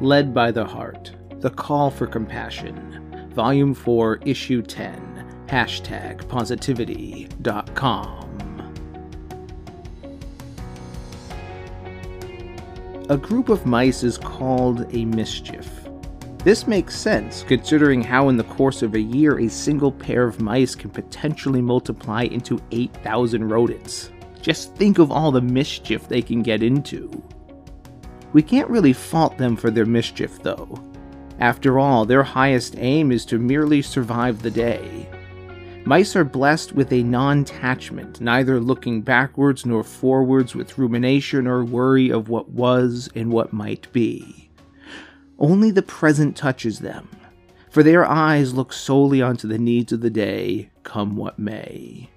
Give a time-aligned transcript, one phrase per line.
[0.00, 8.20] Led by the Heart The Call for Compassion, Volume 4, Issue 10, hashtag positivity.com.
[13.08, 15.70] A group of mice is called a mischief.
[16.38, 20.40] This makes sense, considering how in the course of a year a single pair of
[20.40, 24.10] mice can potentially multiply into 8,000 rodents.
[24.42, 27.22] Just think of all the mischief they can get into.
[28.34, 30.78] We can't really fault them for their mischief, though.
[31.38, 35.08] After all, their highest aim is to merely survive the day.
[35.84, 41.64] Mice are blessed with a non attachment, neither looking backwards nor forwards with rumination or
[41.64, 44.50] worry of what was and what might be.
[45.38, 47.08] Only the present touches them,
[47.70, 52.10] for their eyes look solely onto the needs of the day, come what may.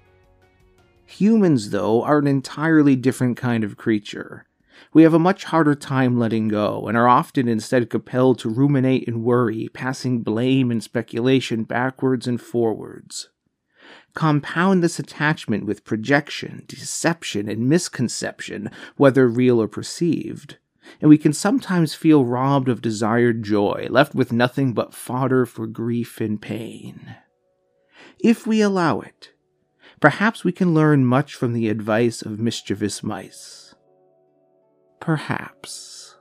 [1.06, 4.47] Humans, though, are an entirely different kind of creature.
[4.92, 9.06] We have a much harder time letting go, and are often instead compelled to ruminate
[9.06, 13.28] and worry, passing blame and speculation backwards and forwards.
[14.14, 20.58] Compound this attachment with projection, deception, and misconception, whether real or perceived,
[21.00, 25.66] and we can sometimes feel robbed of desired joy, left with nothing but fodder for
[25.66, 27.16] grief and pain.
[28.18, 29.32] If we allow it,
[30.00, 33.67] Perhaps we can learn much from the advice of mischievous mice.
[35.00, 36.16] Perhaps.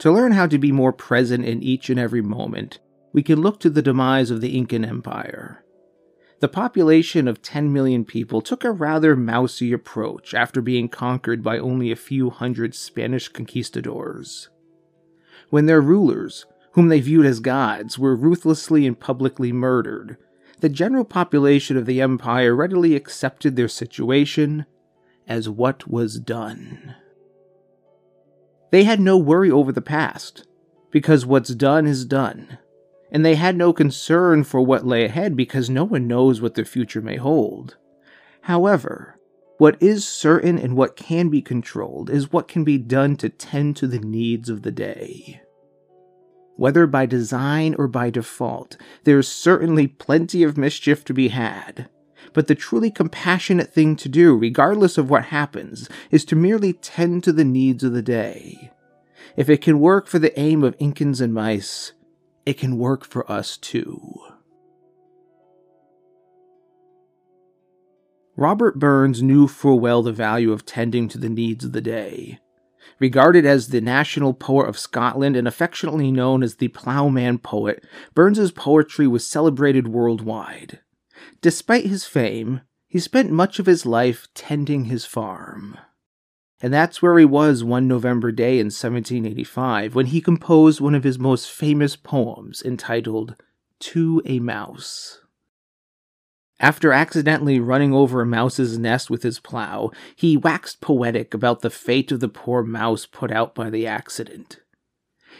[0.00, 2.78] To learn how to be more present in each and every moment,
[3.12, 5.64] we can look to the demise of the Incan Empire.
[6.40, 11.58] The population of 10 million people took a rather mousy approach after being conquered by
[11.58, 14.48] only a few hundred Spanish conquistadors
[15.50, 20.16] when their rulers, whom they viewed as gods, were ruthlessly and publicly murdered,
[20.60, 24.66] the general population of the empire readily accepted their situation
[25.26, 26.96] as what was done.
[28.70, 30.46] They had no worry over the past,
[30.90, 32.58] because what's done is done,
[33.10, 36.64] and they had no concern for what lay ahead because no one knows what the
[36.64, 37.76] future may hold.
[38.42, 39.18] However,
[39.58, 43.76] what is certain and what can be controlled is what can be done to tend
[43.76, 45.40] to the needs of the day.
[46.58, 51.88] Whether by design or by default, there is certainly plenty of mischief to be had.
[52.32, 57.22] But the truly compassionate thing to do, regardless of what happens, is to merely tend
[57.22, 58.72] to the needs of the day.
[59.36, 61.92] If it can work for the aim of Incans and mice,
[62.44, 64.18] it can work for us too.
[68.36, 72.40] Robert Burns knew full well the value of tending to the needs of the day.
[72.98, 77.84] Regarded as the national poet of Scotland and affectionately known as the Ploughman poet,
[78.14, 80.80] Burns's poetry was celebrated worldwide.
[81.40, 85.78] Despite his fame, he spent much of his life tending his farm.
[86.60, 91.04] And that's where he was one November day in 1785 when he composed one of
[91.04, 93.36] his most famous poems entitled
[93.80, 95.20] To a Mouse.
[96.60, 101.70] After accidentally running over a mouse's nest with his plow, he waxed poetic about the
[101.70, 104.58] fate of the poor mouse put out by the accident.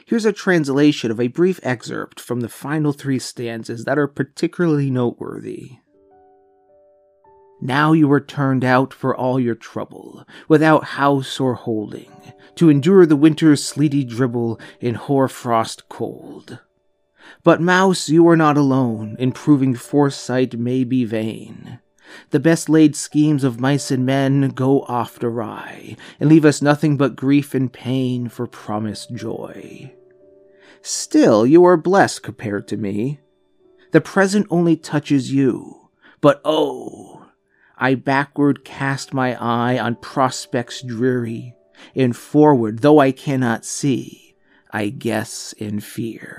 [0.06, 4.90] Here's a translation of a brief excerpt from the final three stanzas that are particularly
[4.90, 5.78] noteworthy.
[7.60, 12.12] Now you are turned out for all your trouble, without house or holding,
[12.54, 16.60] to endure the winter's sleety dribble in hoar frost cold.
[17.44, 21.80] But, Mouse, you are not alone, in proving foresight may be vain.
[22.30, 26.96] The best laid schemes of mice and men go oft awry, and leave us nothing
[26.96, 29.92] but grief and pain for promised joy.
[30.80, 33.20] Still, you are blessed compared to me.
[33.92, 35.90] The present only touches you,
[36.20, 37.26] but oh,
[37.76, 41.54] I backward cast my eye on prospects dreary,
[41.94, 44.34] and forward, though I cannot see,
[44.70, 46.37] I guess in fear.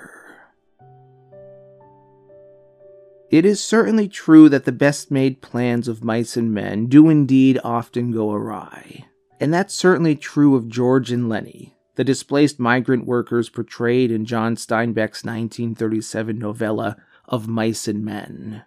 [3.31, 7.59] It is certainly true that the best made plans of mice and men do indeed
[7.63, 9.05] often go awry.
[9.39, 14.55] And that's certainly true of George and Lennie, the displaced migrant workers portrayed in John
[14.55, 18.63] Steinbeck's 1937 novella Of Mice and Men.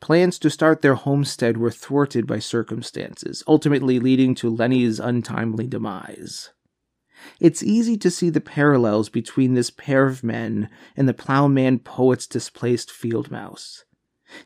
[0.00, 6.50] Plans to start their homestead were thwarted by circumstances, ultimately leading to Lennie's untimely demise.
[7.40, 12.26] It's easy to see the parallels between this pair of men and the plowman poet's
[12.26, 13.84] displaced field mouse.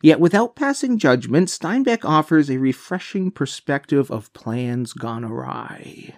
[0.01, 6.15] Yet, without passing judgment, Steinbeck offers a refreshing perspective of plans gone awry.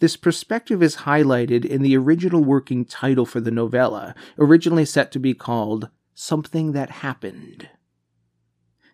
[0.00, 5.18] This perspective is highlighted in the original working title for the novella, originally set to
[5.18, 7.70] be called Something That Happened.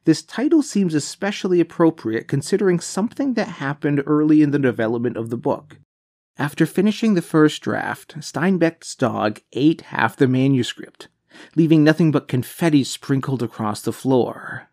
[0.05, 5.37] This title seems especially appropriate considering something that happened early in the development of the
[5.37, 5.79] book.
[6.41, 11.09] After finishing the first draft, Steinbeck's dog ate half the manuscript,
[11.55, 14.71] leaving nothing but confetti sprinkled across the floor.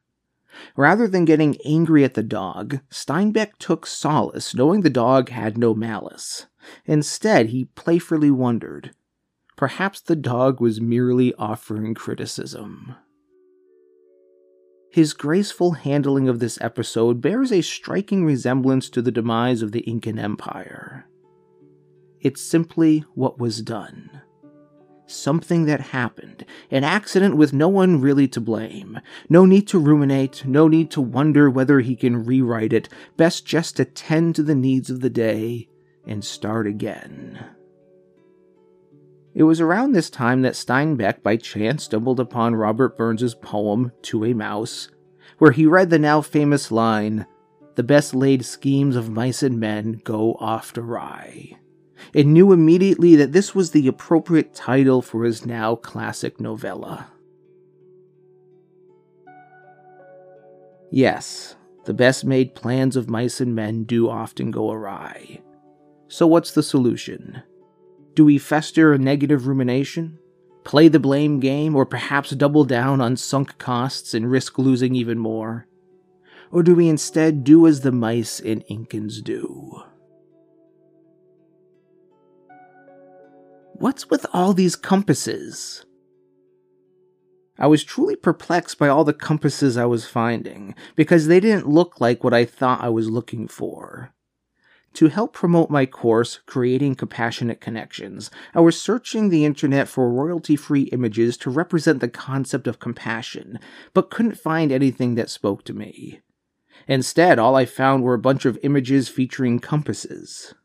[0.78, 5.74] Rather than getting angry at the dog, Steinbeck took solace knowing the dog had no
[5.74, 6.46] malice.
[6.86, 8.92] Instead, he playfully wondered
[9.58, 12.96] perhaps the dog was merely offering criticism.
[14.90, 19.82] His graceful handling of this episode bears a striking resemblance to the demise of the
[19.82, 21.08] Incan Empire.
[22.22, 24.22] It's simply what was done.
[25.06, 29.00] Something that happened, an accident with no one really to blame.
[29.30, 32.90] No need to ruminate, no need to wonder whether he can rewrite it.
[33.16, 35.70] Best just attend to the needs of the day
[36.06, 37.40] and start again.
[39.34, 44.26] It was around this time that Steinbeck by chance stumbled upon Robert Burns's poem To
[44.26, 44.90] a Mouse,
[45.38, 47.28] where he read the now famous line,
[47.76, 51.60] The best laid schemes of mice and men go oft awry,
[52.14, 57.08] and knew immediately that this was the appropriate title for his now classic novella.
[60.90, 61.56] Yes,
[61.86, 65.42] the best made plans of mice and men do often go awry.
[66.08, 67.44] So, what's the solution?
[68.14, 70.20] Do we fester in negative rumination?
[70.64, 75.18] Play the blame game, or perhaps double down on sunk costs and risk losing even
[75.18, 75.68] more?
[76.52, 79.84] Or do we instead do as the mice in Incans do?
[83.80, 85.86] What's with all these compasses?
[87.60, 92.02] I was truly perplexed by all the compasses I was finding, because they didn't look
[92.02, 94.14] like what I thought I was looking for.
[94.94, 100.56] To help promote my course, Creating Compassionate Connections, I was searching the internet for royalty
[100.56, 103.60] free images to represent the concept of compassion,
[103.94, 106.22] but couldn't find anything that spoke to me.
[106.88, 110.56] Instead, all I found were a bunch of images featuring compasses.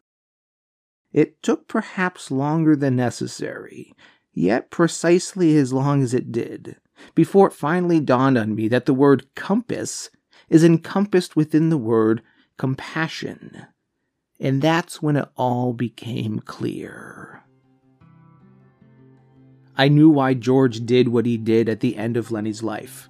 [1.12, 3.94] It took perhaps longer than necessary,
[4.32, 6.76] yet precisely as long as it did,
[7.14, 10.10] before it finally dawned on me that the word compass
[10.48, 12.22] is encompassed within the word
[12.56, 13.66] compassion.
[14.40, 17.42] And that's when it all became clear.
[19.76, 23.08] I knew why George did what he did at the end of Lennie's life.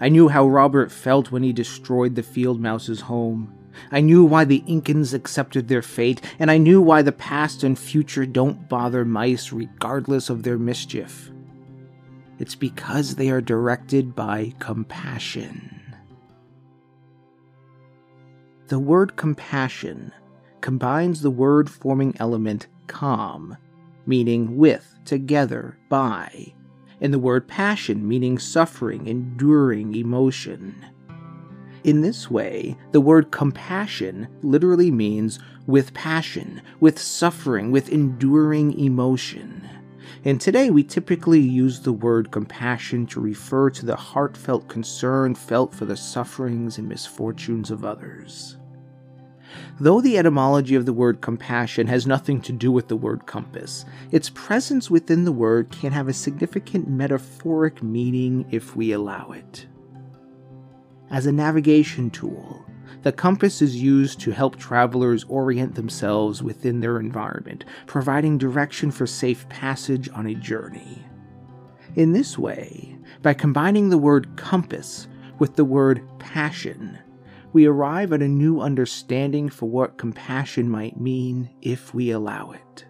[0.00, 3.57] I knew how Robert felt when he destroyed the field mouse's home.
[3.90, 7.78] I knew why the Incans accepted their fate, and I knew why the past and
[7.78, 11.30] future don't bother mice regardless of their mischief.
[12.38, 15.74] It's because they are directed by compassion.
[18.68, 20.12] The word compassion
[20.60, 23.56] combines the word forming element com,
[24.06, 26.54] meaning with, together, by,
[27.00, 30.84] and the word passion, meaning suffering, enduring emotion.
[31.88, 39.66] In this way, the word compassion literally means with passion, with suffering, with enduring emotion.
[40.22, 45.74] And today we typically use the word compassion to refer to the heartfelt concern felt
[45.74, 48.58] for the sufferings and misfortunes of others.
[49.80, 53.86] Though the etymology of the word compassion has nothing to do with the word compass,
[54.10, 59.66] its presence within the word can have a significant metaphoric meaning if we allow it.
[61.10, 62.64] As a navigation tool,
[63.02, 69.06] the compass is used to help travelers orient themselves within their environment, providing direction for
[69.06, 71.04] safe passage on a journey.
[71.96, 76.98] In this way, by combining the word compass with the word passion,
[77.52, 82.84] we arrive at a new understanding for what compassion might mean if we allow it.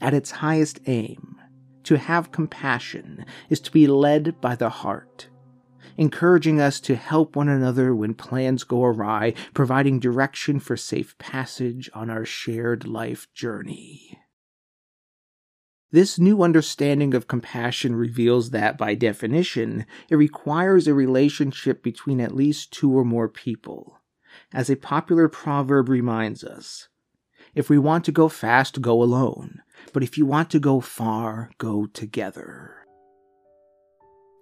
[0.00, 1.40] At its highest aim,
[1.84, 5.28] to have compassion is to be led by the heart,
[5.96, 11.90] encouraging us to help one another when plans go awry, providing direction for safe passage
[11.94, 14.18] on our shared life journey.
[15.92, 22.34] This new understanding of compassion reveals that, by definition, it requires a relationship between at
[22.34, 24.00] least two or more people.
[24.52, 26.88] As a popular proverb reminds us,
[27.54, 29.62] if we want to go fast, go alone,
[29.92, 32.85] but if you want to go far, go together.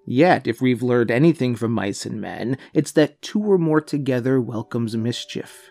[0.06, 4.40] Yet, if we've learned anything from mice and men, it's that two or more together
[4.40, 5.70] welcomes mischief.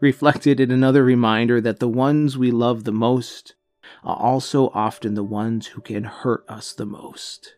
[0.00, 3.54] Reflected in another reminder that the ones we love the most
[4.04, 7.54] are also often the ones who can hurt us the most.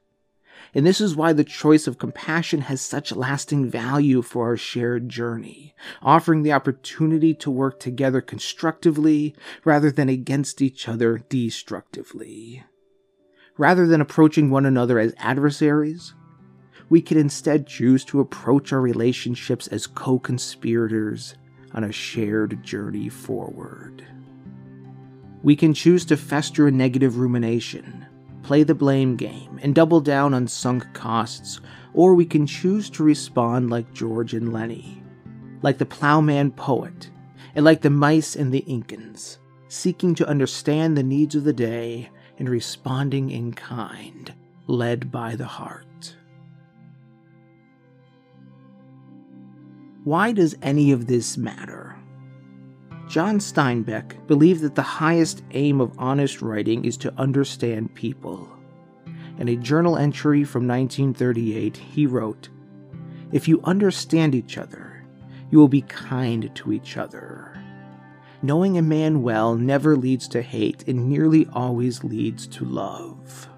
[0.75, 5.09] And this is why the choice of compassion has such lasting value for our shared
[5.09, 9.35] journey, offering the opportunity to work together constructively
[9.65, 12.65] rather than against each other destructively.
[13.59, 16.15] Rather than approaching one another as adversaries,
[16.89, 21.35] we can instead choose to approach our relationships as co conspirators
[21.75, 24.07] on a shared journey forward.
[25.43, 28.07] We can choose to fester in negative rumination,
[28.43, 31.61] play the blame game, and double down on sunk costs,
[31.95, 35.03] or we can choose to respond like George and Lennie,
[35.63, 37.11] like the plowman poet,
[37.55, 39.39] and like the mice and the Incans,
[39.69, 42.09] seeking to understand the needs of the day
[42.39, 44.33] and responding in kind,
[44.67, 46.15] led by the heart.
[50.05, 51.97] Why does any of this matter?
[53.09, 58.49] John Steinbeck believed that the highest aim of honest writing is to understand people.
[59.39, 62.49] In a journal entry from 1938, he wrote,
[63.33, 65.05] If you understand each other,
[65.51, 67.38] you will be kind to each other.
[68.41, 73.49] Knowing a man well never leads to hate and nearly always leads to love.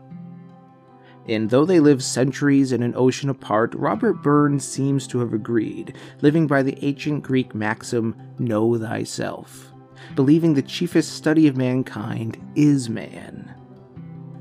[1.28, 5.96] And though they live centuries in an ocean apart, Robert Burns seems to have agreed,
[6.22, 9.70] living by the ancient Greek maxim, Know thyself,
[10.14, 13.54] believing the chiefest study of mankind is man.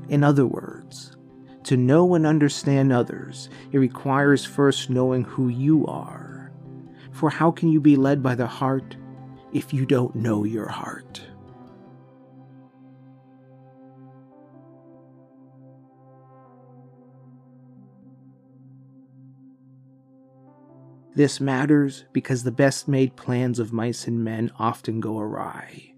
[0.08, 1.16] In other words,
[1.64, 6.50] to know and understand others, it requires first knowing who you are.
[7.12, 8.96] For how can you be led by the heart
[9.52, 11.22] if you don't know your heart.
[21.14, 25.92] This matters because the best made plans of mice and men often go awry.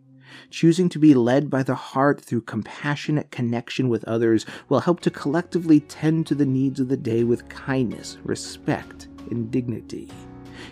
[0.50, 5.11] Choosing to be led by the heart through compassionate connection with others will help to
[5.11, 10.11] collectively tend to the needs of the day with kindness, respect, and dignity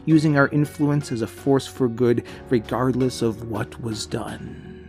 [0.05, 4.80] using our influence as a force for good regardless of what was done.